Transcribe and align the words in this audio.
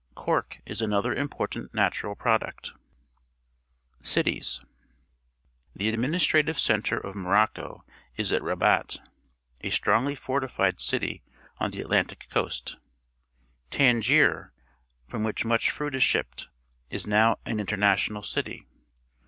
Cork 0.15 0.61
is 0.65 0.81
another 0.81 1.13
important 1.13 1.75
natural 1.75 2.15
product. 2.15 2.73
Cities.— 4.01 4.61
The 5.75 5.91
admimstrative 5.93 6.57
centre 6.57 6.97
of 6.97 7.13
Mo 7.13 7.29
rocco 7.29 7.83
is 8.17 8.33
at 8.33 8.41
Rabat, 8.41 8.97
a 9.63 9.69
strongly 9.69 10.15
fortified 10.15 10.81
city 10.81 11.21
on 11.59 11.69
the 11.69 11.81
Atlantic 11.81 12.25
coast. 12.31 12.77
Tangier, 13.69 14.51
from 15.07 15.23
which 15.23 15.45
much 15.45 15.69
fruit 15.69 15.93
is 15.93 16.01
shipped, 16.01 16.49
is 16.89 17.05
now 17.05 17.37
an 17.45 17.59
international 17.59 18.23
city. 18.23 18.65